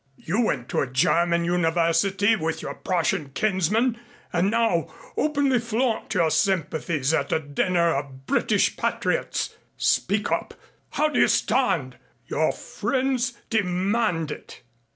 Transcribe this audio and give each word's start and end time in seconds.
You 0.17 0.41
went 0.41 0.67
to 0.69 0.79
a 0.79 0.87
German 0.87 1.45
university 1.45 2.35
with 2.35 2.63
your 2.63 2.73
Prussian 2.73 3.29
kinsmen 3.35 3.99
and 4.33 4.49
now 4.49 4.91
openly 5.15 5.59
flaunt 5.59 6.15
your 6.15 6.31
sympathies 6.31 7.13
at 7.13 7.31
a 7.31 7.39
dinner 7.39 7.93
of 7.95 8.25
British 8.25 8.75
patriots. 8.77 9.55
Speak 9.77 10.31
up. 10.31 10.55
How 10.89 11.09
do 11.09 11.19
you 11.19 11.27
stand? 11.27 11.99
Your 12.25 12.51
friends 12.51 13.33
demand 13.51 14.31
it." 14.31 14.63